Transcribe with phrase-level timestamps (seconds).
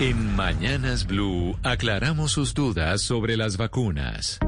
[0.00, 4.38] En Mañanas Blue aclaramos sus dudas sobre las vacunas.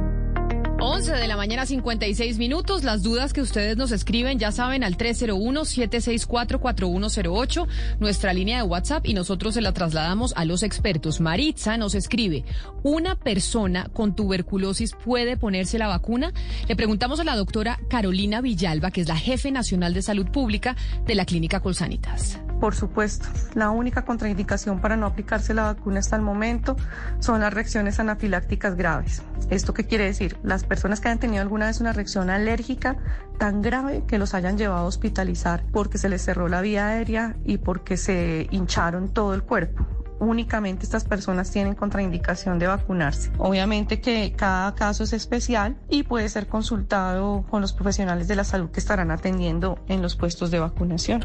[0.81, 2.85] 11 de la mañana 56 minutos.
[2.85, 7.67] Las dudas que ustedes nos escriben ya saben al 301-764-4108,
[8.01, 11.21] nuestra línea de WhatsApp y nosotros se la trasladamos a los expertos.
[11.21, 12.47] Maritza nos escribe,
[12.83, 16.33] ¿una persona con tuberculosis puede ponerse la vacuna?
[16.67, 20.77] Le preguntamos a la doctora Carolina Villalba, que es la jefe nacional de salud pública
[21.05, 22.41] de la clínica Colsanitas.
[22.63, 26.77] Por supuesto, la única contraindicación para no aplicarse la vacuna hasta el momento
[27.19, 29.21] son las reacciones anafilácticas graves.
[29.51, 30.37] ¿Esto qué quiere decir?
[30.45, 32.99] Las personas que hayan tenido alguna vez una reacción alérgica
[33.37, 37.35] tan grave que los hayan llevado a hospitalizar porque se les cerró la vía aérea
[37.45, 39.85] y porque se hincharon todo el cuerpo
[40.21, 43.33] únicamente estas personas tienen contraindicación de vacunarse.
[43.39, 48.45] Obviamente que cada caso es especial y puede ser consultado con los profesionales de la
[48.45, 51.25] salud que estarán atendiendo en los puestos de vacunación.